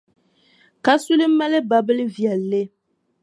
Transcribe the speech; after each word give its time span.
Kasuli 0.85 1.25
mali 1.37 1.59
babilʼ 1.69 2.09
viɛlli. 2.15 2.61